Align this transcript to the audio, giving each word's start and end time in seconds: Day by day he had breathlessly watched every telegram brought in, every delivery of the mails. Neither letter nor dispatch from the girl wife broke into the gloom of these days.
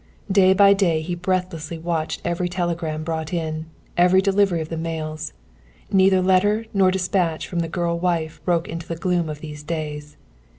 Day 0.31 0.53
by 0.55 0.73
day 0.73 1.01
he 1.03 1.13
had 1.13 1.21
breathlessly 1.21 1.77
watched 1.77 2.21
every 2.25 2.49
telegram 2.49 3.03
brought 3.03 3.31
in, 3.31 3.67
every 3.95 4.19
delivery 4.19 4.59
of 4.59 4.69
the 4.69 4.75
mails. 4.75 5.31
Neither 5.91 6.23
letter 6.23 6.65
nor 6.73 6.89
dispatch 6.89 7.47
from 7.47 7.59
the 7.59 7.67
girl 7.69 7.99
wife 7.99 8.43
broke 8.43 8.67
into 8.67 8.87
the 8.87 8.95
gloom 8.95 9.29
of 9.29 9.41
these 9.41 9.61
days. 9.61 10.17